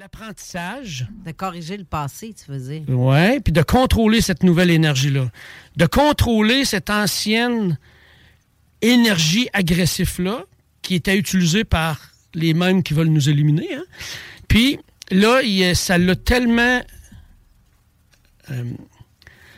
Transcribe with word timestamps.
L'apprentissage. 0.00 1.06
De 1.26 1.30
corriger 1.30 1.76
le 1.76 1.84
passé, 1.84 2.32
tu 2.32 2.50
veux 2.50 2.58
dire. 2.58 2.84
Oui, 2.88 3.38
puis 3.40 3.52
de 3.52 3.60
contrôler 3.60 4.22
cette 4.22 4.42
nouvelle 4.42 4.70
énergie-là. 4.70 5.30
De 5.76 5.84
contrôler 5.84 6.64
cette 6.64 6.88
ancienne 6.88 7.76
énergie 8.80 9.50
agressive-là 9.52 10.44
qui 10.80 10.94
était 10.94 11.18
utilisée 11.18 11.64
par 11.64 12.00
les 12.32 12.54
mêmes 12.54 12.82
qui 12.82 12.94
veulent 12.94 13.08
nous 13.08 13.28
éliminer. 13.28 13.74
hein. 13.74 13.82
Puis 14.48 14.78
là, 15.10 15.42
il- 15.42 15.76
ça 15.76 15.98
l'a 15.98 16.16
tellement. 16.16 16.80
euh, 18.50 18.64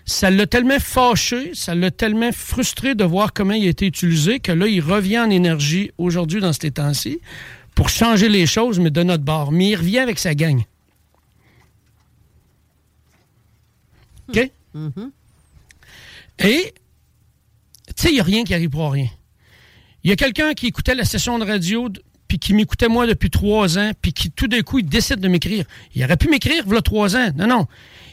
ça 0.05 0.29
l'a 0.29 0.49
tellement 0.49 0.81
fâché, 0.81 1.53
ça 1.55 1.77
l'a 1.77 1.93
tellement 1.93 2.33
frustré 2.33 2.97
de 2.97 3.05
voir 3.05 3.33
comment 3.33 3.55
il 3.55 3.65
a 3.67 3.71
été 3.71 3.87
utilisé 3.87 4.41
que 4.41 4.51
là, 4.51 4.67
il 4.67 4.81
revient 4.81 5.21
en 5.21 5.31
énergie 5.31 5.93
aujourd'hui 5.99 6.41
dans 6.41 6.53
ces 6.53 6.73
temps-ci 6.73 7.21
pour 7.75 7.89
changer 7.89 8.29
les 8.29 8.47
choses, 8.47 8.79
mais 8.79 8.91
de 8.91 9.03
notre 9.03 9.25
bord. 9.25 9.53
Mais 9.53 9.71
il 9.71 9.77
revient 9.77 9.99
avec 9.99 10.19
sa 10.19 10.35
gang. 10.35 10.63
OK? 14.29 14.51
Et, 16.39 16.75
tu 17.87 17.93
sais, 17.97 18.09
il 18.11 18.15
n'y 18.15 18.21
a 18.21 18.25
rien 18.25 18.45
qui 18.45 18.55
arrive 18.55 18.71
pour 18.71 18.91
rien. 18.93 19.09
Il 20.05 20.11
y 20.11 20.13
a 20.13 20.17
quelqu'un 20.17 20.55
qui 20.55 20.67
écoutait 20.67 20.95
la 20.95 21.05
session 21.05 21.39
de 21.39 21.45
radio, 21.45 21.89
puis 22.27 22.39
qui 22.39 22.55
m'écoutait 22.55 22.89
moi 22.89 23.07
depuis 23.07 23.31
trois 23.31 23.79
ans, 23.79 23.93
puis 24.01 24.13
qui 24.13 24.31
tout 24.31 24.49
d'un 24.49 24.63
coup, 24.63 24.79
il 24.79 24.87
décide 24.87 25.21
de 25.21 25.29
m'écrire. 25.29 25.65
Il 25.95 26.03
aurait 26.03 26.17
pu 26.17 26.29
m'écrire, 26.29 26.65
voilà 26.65 26.83
trois 26.83 27.15
ans. 27.17 27.31
Non, 27.37 27.47
non. 27.47 27.67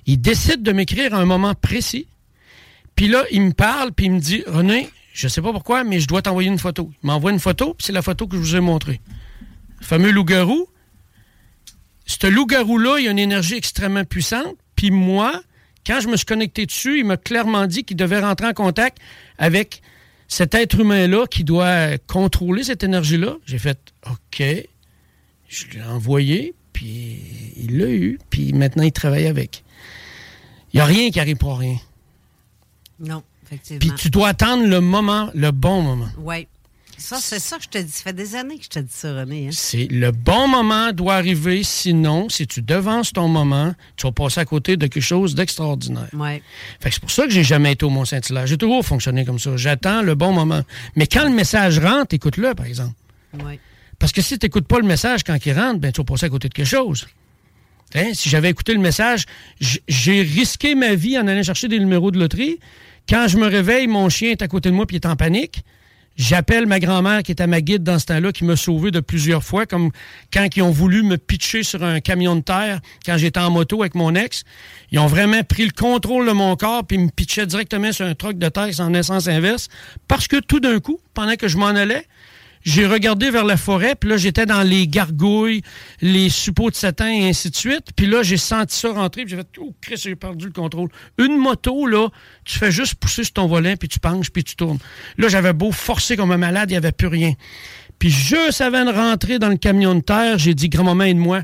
Il 0.06 0.20
décide 0.20 0.62
de 0.62 0.72
m'écrire 0.72 1.14
à 1.16 1.20
un 1.20 1.26
moment 1.26 1.56
précis. 1.56 2.08
Puis 2.96 3.08
là, 3.08 3.24
il 3.32 3.42
me 3.42 3.54
parle, 3.54 3.94
puis 3.94 4.08
il 4.08 4.12
me 4.12 4.20
dit 4.20 4.44
René, 4.46 4.90
je 5.14 5.28
sais 5.28 5.42
pas 5.42 5.52
pourquoi, 5.52 5.84
mais 5.84 6.00
je 6.00 6.08
dois 6.08 6.22
t'envoyer 6.22 6.50
une 6.50 6.60
photo. 6.60 6.92
Il 7.02 7.08
m'envoie 7.08 7.32
une 7.32 7.40
photo, 7.40 7.74
puis 7.74 7.86
c'est 7.86 7.94
la 7.94 8.02
photo 8.02 8.28
que 8.28 8.36
je 8.36 8.42
vous 8.42 8.56
ai 8.56 8.60
montrée. 8.60 9.00
Le 9.80 9.86
fameux 9.86 10.12
loup-garou. 10.12 10.68
Ce 12.06 12.28
loup-garou-là, 12.28 13.00
il 13.00 13.08
a 13.08 13.12
une 13.12 13.20
énergie 13.20 13.56
extrêmement 13.56 14.04
puissante. 14.04 14.56
Puis 14.76 14.92
moi, 14.92 15.42
quand 15.86 16.00
je 16.02 16.08
me 16.08 16.18
suis 16.18 16.26
connecté 16.26 16.66
dessus, 16.66 17.00
il 17.00 17.06
m'a 17.06 17.18
clairement 17.18 17.68
dit 17.68 17.84
qu'il 17.84 17.98
devait 17.98 18.20
rentrer 18.20 18.48
en 18.48 18.54
contact 18.54 18.98
avec 19.38 19.82
cet 20.28 20.54
être 20.54 20.80
humain-là 20.80 21.26
qui 21.28 21.44
doit 21.44 21.98
contrôler 22.08 22.64
cette 22.64 22.84
énergie-là. 22.84 23.38
J'ai 23.46 23.60
fait 23.60 23.80
OK. 24.10 24.44
Je 25.48 25.66
l'ai 25.74 25.84
envoyé, 25.84 26.54
puis 26.74 27.18
il 27.58 27.80
l'a 27.80 27.90
eu, 27.90 28.20
puis 28.30 28.54
maintenant 28.54 28.84
il 28.84 28.92
travaille 28.92 29.26
avec. 29.26 29.64
Il 30.72 30.78
n'y 30.78 30.82
a 30.82 30.86
rien 30.86 31.10
qui 31.10 31.20
arrive 31.20 31.38
pour 31.38 31.58
rien. 31.58 31.78
Non, 33.00 33.24
effectivement. 33.44 33.80
Puis 33.80 33.92
tu 34.00 34.10
dois 34.12 34.30
attendre 34.30 34.68
le 34.68 34.80
moment, 34.80 35.32
le 35.34 35.52
bon 35.52 35.82
moment. 35.82 36.10
Oui. 36.20 36.48
Ça, 37.00 37.18
c'est 37.20 37.40
ça 37.40 37.58
que 37.58 37.64
je 37.64 37.70
te 37.70 37.78
dis. 37.78 37.92
Ça 37.92 38.04
fait 38.04 38.14
des 38.14 38.36
années 38.36 38.58
que 38.58 38.64
je 38.66 38.70
te 38.70 38.80
dis 38.80 38.92
ça, 38.94 39.14
René. 39.14 39.48
hein. 39.48 39.52
C'est 39.52 39.88
le 39.90 40.12
bon 40.12 40.48
moment 40.48 40.92
doit 40.92 41.16
arriver, 41.16 41.64
sinon, 41.64 42.30
si 42.30 42.46
tu 42.46 42.62
devances 42.62 43.14
ton 43.14 43.28
moment, 43.28 43.74
tu 43.96 44.06
vas 44.06 44.12
passer 44.12 44.40
à 44.42 44.46
côté 44.46 44.76
de 44.78 44.86
quelque 44.88 45.02
chose 45.02 45.34
d'extraordinaire. 45.34 46.10
Ouais. 46.14 46.42
Fait 46.80 46.90
que 46.90 46.96
c'est 46.96 47.02
pour 47.02 47.12
ça 47.12 47.24
que 47.24 47.32
j'ai 47.32 47.44
jamais 47.44 47.72
été 47.72 47.86
au 47.86 47.90
Mont-Saint-Hilaire. 47.90 48.46
J'ai 48.48 48.58
toujours 48.58 48.86
fonctionné 48.86 49.26
comme 49.26 49.40
ça. 49.40 49.56
J'attends 49.58 50.02
le 50.02 50.14
bon 50.16 50.34
moment. 50.34 50.62
Mais 50.96 51.08
quand 51.08 51.24
le 51.24 51.34
message 51.34 51.80
rentre, 51.80 52.14
écoute-le, 52.14 52.54
par 52.54 52.66
exemple. 52.66 52.94
Ouais. 53.44 53.60
Parce 53.98 54.12
que 54.12 54.22
si 54.22 54.38
tu 54.38 54.46
n'écoutes 54.46 54.68
pas 54.68 54.80
le 54.80 54.86
message 54.88 55.24
quand 55.24 55.38
il 55.46 55.54
rentre, 55.54 55.80
ben, 55.80 55.92
tu 55.92 56.02
vas 56.02 56.06
passer 56.06 56.26
à 56.26 56.30
côté 56.30 56.50
de 56.50 56.54
quelque 56.54 56.66
chose. 56.68 57.08
Hein, 57.96 58.12
Si 58.14 58.30
j'avais 58.30 58.50
écouté 58.50 58.74
le 58.74 58.80
message, 58.80 59.26
j'ai 59.60 60.22
risqué 60.22 60.76
ma 60.76 60.96
vie 60.96 61.18
en 61.18 61.28
allant 61.28 61.44
chercher 61.44 61.68
des 61.68 61.80
numéros 61.80 62.12
de 62.12 62.20
loterie. 62.20 62.60
Quand 63.10 63.28
je 63.28 63.38
me 63.38 63.48
réveille, 63.48 63.88
mon 63.88 64.08
chien 64.10 64.30
est 64.32 64.42
à 64.42 64.48
côté 64.48 64.70
de 64.70 64.76
moi 64.76 64.86
puis 64.86 64.98
il 64.98 65.00
est 65.00 65.08
en 65.08 65.16
panique. 65.16 65.64
J'appelle 66.20 66.66
ma 66.66 66.82
grand-mère 66.82 67.24
qui 67.24 67.32
était 67.32 67.48
ma 67.48 67.62
guide 67.62 67.82
dans 67.82 67.98
ce 67.98 68.08
temps-là, 68.08 68.34
qui 68.34 68.44
m'a 68.44 68.58
sauvé 68.58 68.92
de 68.92 69.00
plusieurs 69.00 69.42
fois, 69.42 69.66
comme 69.66 69.90
quand 70.34 70.46
ils 70.54 70.62
ont 70.62 70.70
voulu 70.70 71.02
me 71.02 71.18
pitcher 71.18 71.64
sur 71.64 71.82
un 71.82 72.02
camion 72.02 72.36
de 72.36 72.42
terre 72.42 72.82
quand 73.06 73.16
j'étais 73.16 73.40
en 73.40 73.50
moto 73.50 73.82
avec 73.82 73.96
mon 73.96 74.14
ex. 74.16 74.44
Ils 74.92 75.00
ont 75.00 75.08
vraiment 75.08 75.42
pris 75.44 75.64
le 75.64 75.72
contrôle 75.72 76.28
de 76.28 76.34
mon 76.34 76.58
corps 76.58 76.86
puis 76.86 76.98
me 76.98 77.10
pitchaient 77.10 77.46
directement 77.46 77.94
sur 77.94 78.06
un 78.06 78.16
truck 78.16 78.38
de 78.38 78.50
terre 78.50 78.68
en 78.80 78.94
essence 78.94 79.30
inverse. 79.30 79.70
Parce 80.10 80.28
que 80.28 80.36
tout 80.42 80.60
d'un 80.60 80.82
coup, 80.82 81.00
pendant 81.14 81.38
que 81.38 81.48
je 81.48 81.58
m'en 81.58 81.68
allais, 81.68 82.06
j'ai 82.62 82.86
regardé 82.86 83.32
vers 83.32 83.46
la 83.46 83.58
forêt, 83.58 83.96
puis 83.96 84.10
là, 84.10 84.18
j'étais 84.18 84.46
dans 84.46 84.64
les 84.64 84.88
gargouilles, 84.88 85.62
les 86.02 86.30
suppôts 86.30 86.70
de 86.70 86.76
satin 86.76 87.10
et 87.10 87.30
ainsi 87.30 87.50
de 87.50 87.56
suite. 87.56 87.88
Puis 87.96 88.06
là, 88.06 88.22
j'ai 88.22 88.38
senti 88.38 88.76
ça 88.76 88.92
rentrer, 88.92 89.24
puis 89.24 89.32
j'ai 89.32 89.38
fait 89.38 89.48
«Oh, 89.60 89.74
Chris, 89.82 89.96
j'ai 89.98 90.16
perdu 90.16 90.46
le 90.46 90.52
contrôle.» 90.52 90.90
Une 91.18 91.38
moto, 91.38 91.86
là, 91.88 92.10
tu 92.46 92.60
fais 92.60 92.72
juste 92.72 92.96
pousser 92.96 93.24
sur 93.24 93.34
ton 93.34 93.48
volant, 93.48 93.76
puis 93.78 93.88
tu 93.88 94.00
penches, 94.00 94.30
puis 94.30 94.44
tu 94.44 94.56
tournes. 94.56 94.80
Là, 95.18 95.30
j'avais 95.30 95.54
beau 95.54 95.72
forcer 95.72 96.18
comme 96.18 96.32
un 96.32 96.38
malade, 96.38 96.70
il 96.70 96.74
n'y 96.74 96.78
avait 96.78 96.92
plus 96.92 97.08
rien. 97.08 97.34
Puis 97.98 98.10
juste 98.10 98.62
avant 98.62 98.86
de 98.86 98.92
rentrer 98.92 99.40
dans 99.40 99.50
le 99.50 99.58
camion 99.58 99.96
de 99.96 100.02
terre, 100.02 100.38
j'ai 100.38 100.54
dit 100.54 100.70
«Grand-maman, 100.70 101.06
aide-moi.» 101.06 101.42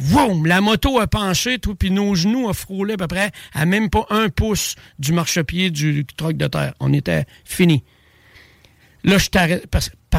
Vroom! 0.00 0.46
La 0.46 0.60
moto 0.60 1.00
a 1.00 1.08
penché, 1.08 1.58
tout, 1.58 1.74
puis 1.74 1.90
nos 1.90 2.14
genoux 2.14 2.46
ont 2.46 2.52
frôlé 2.52 2.94
à 2.94 2.96
peu 2.96 3.08
près 3.08 3.32
à 3.52 3.66
même 3.66 3.90
pas 3.90 4.06
un 4.10 4.28
pouce 4.28 4.76
du 5.00 5.12
marchepied 5.12 5.70
du 5.70 6.06
truck 6.16 6.36
de 6.36 6.46
terre. 6.46 6.74
On 6.78 6.92
était 6.92 7.24
fini. 7.44 7.82
Là, 9.02 9.18
je 9.18 9.28
t'arrête 9.28 9.66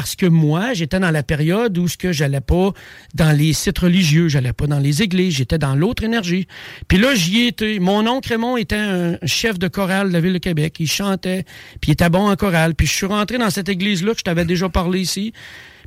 parce, 0.00 0.16
que 0.16 0.24
moi, 0.24 0.72
j'étais 0.72 0.98
dans 0.98 1.10
la 1.10 1.22
période 1.22 1.76
où 1.76 1.86
ce 1.86 1.98
que 1.98 2.10
j'allais 2.10 2.40
pas 2.40 2.72
dans 3.14 3.36
les 3.36 3.52
sites 3.52 3.78
religieux, 3.78 4.28
j'allais 4.28 4.54
pas 4.54 4.66
dans 4.66 4.78
les 4.78 5.02
églises, 5.02 5.34
j'étais 5.34 5.58
dans 5.58 5.74
l'autre 5.74 6.04
énergie. 6.04 6.46
Puis 6.88 6.96
là, 6.96 7.14
j'y 7.14 7.46
étais. 7.46 7.78
Mon 7.78 8.06
oncle 8.06 8.30
Raymond 8.30 8.56
était 8.56 8.76
un 8.76 9.18
chef 9.26 9.58
de 9.58 9.68
chorale 9.68 10.08
de 10.08 10.14
la 10.14 10.20
ville 10.20 10.32
de 10.32 10.38
Québec. 10.38 10.76
Il 10.80 10.90
chantait, 10.90 11.44
puis 11.82 11.90
il 11.90 11.92
était 11.92 12.08
bon 12.08 12.30
en 12.30 12.36
chorale. 12.36 12.74
Puis 12.74 12.86
je 12.86 12.94
suis 12.94 13.06
rentré 13.06 13.36
dans 13.36 13.50
cette 13.50 13.68
église-là 13.68 14.12
que 14.12 14.20
je 14.20 14.24
t'avais 14.24 14.46
déjà 14.46 14.70
parlé 14.70 15.00
ici. 15.00 15.34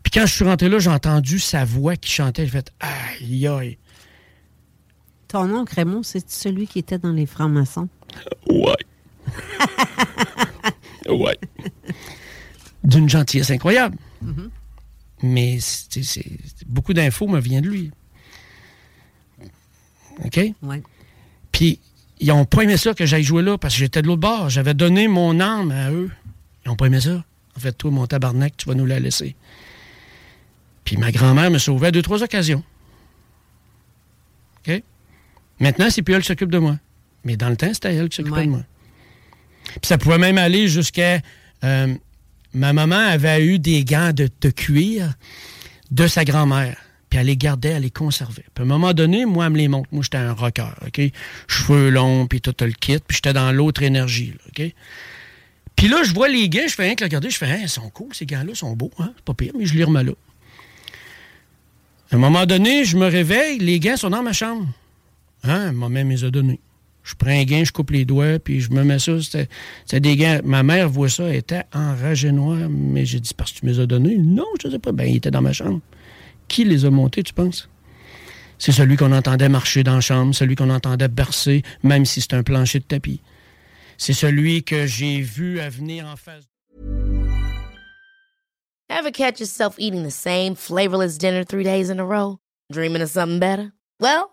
Puis 0.04 0.12
quand 0.12 0.28
je 0.28 0.34
suis 0.34 0.46
rentré 0.46 0.70
là, 0.70 0.78
j'ai 0.78 0.92
entendu 0.92 1.40
sa 1.40 1.66
voix 1.66 1.96
qui 1.96 2.12
chantait. 2.12 2.46
J'ai 2.46 2.52
fait 2.52 2.72
aïe 2.80 3.48
aïe. 3.48 3.78
Ton 5.28 5.52
oncle 5.56 5.74
Raymond, 5.74 6.04
c'est 6.04 6.30
celui 6.30 6.68
qui 6.68 6.78
était 6.78 7.00
dans 7.00 7.14
les 7.14 7.26
francs-maçons? 7.26 7.90
Ouais. 8.48 8.76
ouais. 11.10 11.40
D'une 12.84 13.08
gentillesse 13.10 13.50
incroyable. 13.52 13.98
Mais 15.22 15.60
beaucoup 16.66 16.94
d'infos 16.94 17.28
me 17.28 17.40
viennent 17.40 17.64
de 17.64 17.70
lui. 17.70 17.92
OK? 20.26 20.40
Oui. 20.62 20.76
Puis, 21.52 21.80
ils 22.20 22.28
n'ont 22.28 22.46
pas 22.46 22.64
aimé 22.64 22.78
ça 22.78 22.94
que 22.94 23.06
j'aille 23.06 23.24
jouer 23.24 23.42
là 23.42 23.58
parce 23.58 23.74
que 23.74 23.80
j'étais 23.80 24.02
de 24.02 24.08
l'autre 24.08 24.22
bord. 24.22 24.50
J'avais 24.50 24.74
donné 24.74 25.08
mon 25.08 25.40
âme 25.40 25.72
à 25.72 25.92
eux. 25.92 26.12
Ils 26.66 26.70
n'ont 26.70 26.76
pas 26.76 26.88
aimé 26.88 27.00
ça. 27.02 27.24
En 27.56 27.60
fait, 27.60 27.72
toi, 27.74 27.92
mon 27.92 28.06
tabarnak, 28.08 28.56
tu 28.58 28.68
vas 28.68 28.76
nous 28.76 28.86
la 28.86 29.00
laisser. 29.00 29.36
Puis 30.84 30.98
ma 30.98 31.12
grand-mère 31.12 31.50
me 31.52 31.58
sauvait 31.58 31.88
à 31.88 31.92
deux, 31.92 32.02
trois 32.02 32.22
occasions. 32.24 32.64
OK? 34.68 34.82
Maintenant, 35.60 35.90
c'est 35.90 36.02
plus 36.02 36.14
elle 36.14 36.22
qui 36.22 36.28
s'occupe 36.28 36.52
de 36.52 36.58
moi. 36.58 36.78
Mais 37.24 37.38
dans 37.38 37.50
le 37.50 37.56
temps, 37.56 37.74
c'était 37.74 37.96
elle 37.96 38.10
qui 38.10 38.18
s'occupait 38.18 38.40
Ouais. 38.40 38.46
de 38.46 38.52
moi. 38.52 38.64
Puis 39.66 39.80
ça 39.84 39.98
pouvait 39.98 40.18
même 40.18 40.38
aller 40.38 40.68
jusqu'à... 40.68 41.22
euh, 41.64 41.96
ma 42.54 42.74
maman 42.74 42.98
avait 42.98 43.46
eu 43.46 43.60
des 43.60 43.84
gants 43.84 44.12
de, 44.14 44.30
cuir 44.50 45.14
de 45.92 46.08
sa 46.08 46.26
grand-mère. 46.26 46.78
Puis 47.10 47.20
elle 47.20 47.28
les 47.28 47.38
gardait, 47.38 47.70
elle 47.70 47.84
les 47.84 47.92
conservait. 47.92 48.46
Puis 48.54 48.62
à 48.62 48.66
un 48.66 48.66
moment 48.66 48.94
donné, 48.94 49.26
moi, 49.26 49.46
elle 49.46 49.52
me 49.52 49.58
les 49.58 49.68
montre. 49.68 49.88
Moi, 49.92 50.04
j'étais 50.04 50.18
un 50.18 50.34
rocker, 50.34 50.74
OK? 50.86 51.02
Cheveux 51.48 51.90
longs, 51.90 52.26
puis 52.26 52.42
tout 52.42 52.56
le 52.62 52.72
kit. 52.72 52.98
Puis 53.08 53.18
j'étais 53.18 53.34
dans 53.34 53.52
l'autre 53.52 53.84
énergie, 53.84 54.34
OK? 54.48 54.74
Puis 55.76 55.88
là, 55.88 56.04
je 56.04 56.14
vois 56.14 56.28
les 56.28 56.50
gars, 56.50 56.68
je 56.68 56.74
fais 56.74 56.84
rien 56.84 56.96
que 56.96 57.04
regarder. 57.04 57.30
Je 57.30 57.38
fais, 57.38 57.46
Hein, 57.46 57.60
ils 57.62 57.70
sont 57.70 57.90
cool, 57.90 58.14
ces 58.14 58.26
gars-là, 58.26 58.56
sont 58.56 58.76
beaux, 58.76 58.92
hein? 59.00 59.12
C'est 59.16 59.26
pas 59.26 59.34
pire, 59.34 59.54
mais 59.58 59.66
je 59.66 59.76
les 59.76 59.84
remets 59.84 60.04
là. 60.04 60.14
À 62.12 62.16
un 62.16 62.20
moment 62.20 62.46
donné, 62.46 62.86
je 62.86 62.96
me 62.98 63.08
réveille, 63.08 63.60
les 63.60 63.80
gants 63.80 63.98
sont 63.98 64.10
dans 64.10 64.24
ma 64.24 64.34
chambre. 64.34 64.68
Hein, 65.44 65.72
ma 65.72 65.90
mère 65.90 66.06
me 66.06 66.12
les 66.12 66.24
a 66.24 66.32
donnés. 66.32 66.60
Je 67.04 67.16
prends 67.16 67.32
un 67.32 67.44
gain, 67.44 67.64
je 67.64 67.72
coupe 67.72 67.92
les 67.92 68.06
doigts, 68.06 68.40
puis 68.40 68.62
je 68.62 68.72
me 68.72 68.84
mets 68.84 69.00
ça. 69.00 69.12
C'était 69.22 70.00
des 70.00 70.16
gants. 70.16 70.40
Ma 70.44 70.64
mère 70.64 70.90
voit 70.90 71.10
ça, 71.10 71.26
elle 71.26 71.36
était 71.36 71.64
enragée 71.74 72.32
noire. 72.32 72.70
Mais 72.70 73.06
j'ai 73.06 73.20
dit, 73.20 73.34
parce 73.36 73.52
que 73.52 73.60
tu 73.60 73.66
me 73.66 73.72
les 73.72 73.80
as 73.82 73.86
donnés? 73.86 74.18
Non, 74.18 74.48
je 74.62 74.68
ne 74.68 74.74
sais 74.74 74.80
pas. 74.80 74.92
Ben, 74.92 75.08
il 75.08 75.18
était 75.18 75.32
dans 75.32 75.42
ma 75.42 75.54
chambre. 75.54 75.82
Qui 76.48 76.64
les 76.64 76.86
a 76.86 76.90
montés, 76.90 77.24
tu 77.24 77.34
penses? 77.34 77.70
C'est 78.58 78.72
celui 78.72 78.96
qu'on 78.96 79.12
entendait 79.12 79.50
marcher 79.50 79.84
dans 79.84 79.96
la 79.96 80.02
chambre, 80.02 80.34
celui 80.34 80.56
qu'on 80.56 80.70
entendait 80.70 81.10
bercer, 81.10 81.64
même 81.84 82.06
si 82.06 82.22
c'est 82.22 82.34
un 82.34 82.44
plancher 82.44 82.80
de 82.80 82.86
tapis. 82.86 83.22
C'est 83.98 84.14
celui 84.14 84.64
que 84.64 84.86
j'ai 84.86 85.20
vu 85.22 85.60
venir 85.70 86.06
en 86.06 86.16
face. 86.16 86.46
Ever 88.90 89.12
catch 89.12 89.40
yourself 89.40 89.76
eating 89.80 90.04
the 90.04 90.12
same 90.12 90.56
flavorless 90.56 91.18
dinner 91.18 91.44
three 91.44 91.64
days 91.64 91.90
in 91.90 92.00
a 92.00 92.06
row? 92.06 92.38
Dreaming 92.72 93.02
of 93.02 93.10
something 93.10 93.40
better? 93.40 93.74
Well, 94.00 94.33